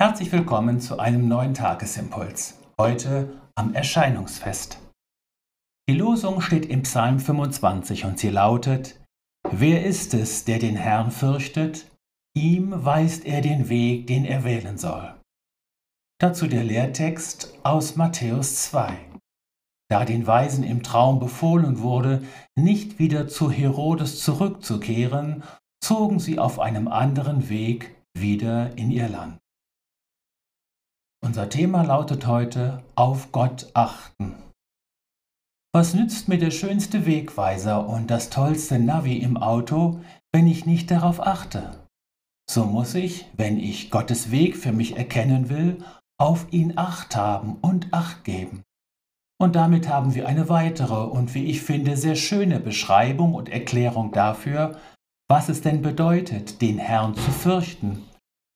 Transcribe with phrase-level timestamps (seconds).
[0.00, 2.56] Herzlich willkommen zu einem neuen Tagesimpuls.
[2.80, 4.78] Heute am Erscheinungsfest.
[5.88, 9.04] Die Losung steht im Psalm 25 und sie lautet:
[9.50, 11.90] Wer ist es, der den Herrn fürchtet?
[12.36, 15.16] Ihm weist er den Weg, den er wählen soll.
[16.20, 18.96] Dazu der Lehrtext aus Matthäus 2.
[19.90, 22.22] Da den Weisen im Traum befohlen wurde,
[22.54, 25.42] nicht wieder zu Herodes zurückzukehren,
[25.82, 29.40] zogen sie auf einem anderen Weg wieder in ihr Land.
[31.20, 34.34] Unser Thema lautet heute Auf Gott achten.
[35.74, 40.00] Was nützt mir der schönste Wegweiser und das tollste Navi im Auto,
[40.32, 41.86] wenn ich nicht darauf achte?
[42.48, 45.84] So muss ich, wenn ich Gottes Weg für mich erkennen will,
[46.18, 48.62] auf ihn acht haben und acht geben.
[49.40, 54.12] Und damit haben wir eine weitere und wie ich finde sehr schöne Beschreibung und Erklärung
[54.12, 54.78] dafür,
[55.28, 58.04] was es denn bedeutet, den Herrn zu fürchten,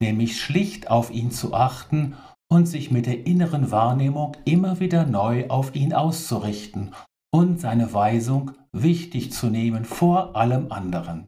[0.00, 2.16] nämlich schlicht auf ihn zu achten
[2.52, 6.94] und sich mit der inneren Wahrnehmung immer wieder neu auf ihn auszurichten
[7.32, 11.26] und seine Weisung wichtig zu nehmen vor allem anderen.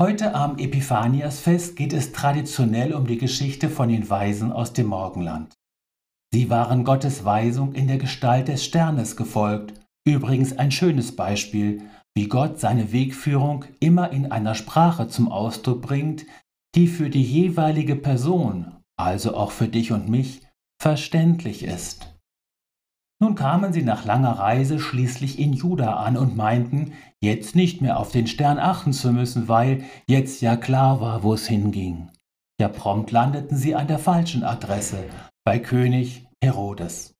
[0.00, 5.54] Heute am Epiphaniasfest geht es traditionell um die Geschichte von den Weisen aus dem Morgenland.
[6.32, 9.74] Sie waren Gottes Weisung in der Gestalt des Sternes gefolgt,
[10.06, 11.82] übrigens ein schönes Beispiel,
[12.16, 16.26] wie Gott seine Wegführung immer in einer Sprache zum Ausdruck bringt,
[16.74, 20.42] die für die jeweilige Person, also auch für dich und mich,
[20.80, 22.14] verständlich ist.
[23.20, 27.98] Nun kamen sie nach langer Reise schließlich in Juda an und meinten, jetzt nicht mehr
[27.98, 32.10] auf den Stern achten zu müssen, weil jetzt ja klar war, wo es hinging.
[32.60, 35.04] Ja prompt landeten sie an der falschen Adresse,
[35.44, 37.14] bei König Herodes.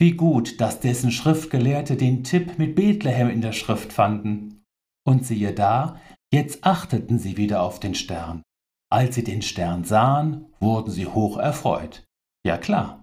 [0.00, 4.62] Wie gut, dass dessen Schriftgelehrte den Tipp mit Bethlehem in der Schrift fanden.
[5.04, 5.98] Und siehe da,
[6.32, 8.42] jetzt achteten sie wieder auf den Stern.
[8.90, 12.04] Als sie den Stern sahen, wurden sie hoch erfreut.
[12.44, 13.02] Ja klar.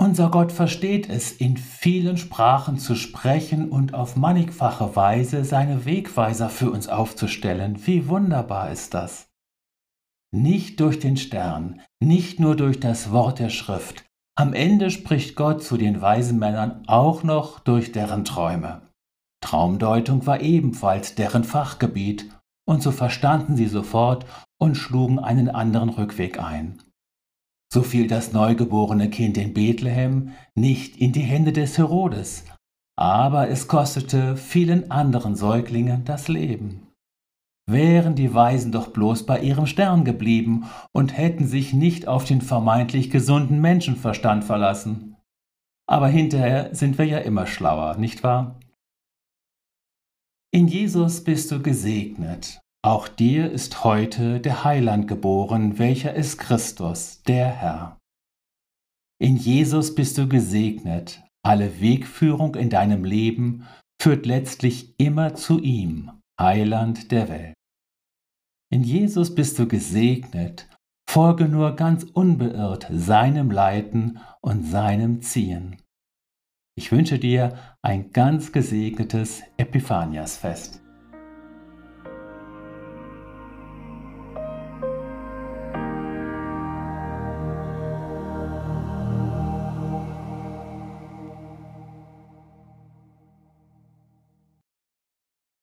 [0.00, 6.48] Unser Gott versteht es, in vielen Sprachen zu sprechen und auf mannigfache Weise seine Wegweiser
[6.48, 7.86] für uns aufzustellen.
[7.86, 9.28] Wie wunderbar ist das.
[10.32, 14.06] Nicht durch den Stern, nicht nur durch das Wort der Schrift,
[14.40, 18.80] am Ende spricht Gott zu den weisen Männern auch noch durch deren Träume.
[19.42, 22.30] Traumdeutung war ebenfalls deren Fachgebiet,
[22.70, 24.24] und so verstanden sie sofort
[24.60, 26.78] und schlugen einen anderen Rückweg ein.
[27.72, 32.44] So fiel das neugeborene Kind in Bethlehem nicht in die Hände des Herodes,
[32.96, 36.86] aber es kostete vielen anderen Säuglingen das Leben
[37.72, 42.40] wären die Weisen doch bloß bei ihrem Stern geblieben und hätten sich nicht auf den
[42.40, 45.16] vermeintlich gesunden Menschenverstand verlassen.
[45.86, 48.58] Aber hinterher sind wir ja immer schlauer, nicht wahr?
[50.52, 52.60] In Jesus bist du gesegnet.
[52.82, 57.98] Auch dir ist heute der Heiland geboren, welcher ist Christus, der Herr.
[59.20, 61.22] In Jesus bist du gesegnet.
[61.46, 63.64] Alle Wegführung in deinem Leben
[64.02, 66.10] führt letztlich immer zu ihm,
[66.40, 67.54] Heiland der Welt.
[68.72, 70.68] In Jesus bist du gesegnet,
[71.08, 75.76] folge nur ganz unbeirrt seinem Leiten und seinem Ziehen.
[76.80, 77.52] Ich wünsche dir
[77.82, 80.80] ein ganz gesegnetes Epiphaniasfest.